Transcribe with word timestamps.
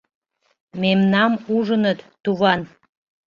—Мемнам 0.81 1.33
ужыныт, 1.55 1.99
туван!.. 2.23 2.61